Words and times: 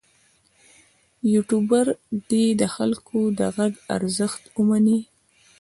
یوټوبر 1.33 1.85
دې 2.29 2.45
د 2.61 2.63
خلکو 2.75 3.19
د 3.39 3.41
غږ 3.55 3.73
ارزښت 3.95 4.41
ومني. 4.57 4.99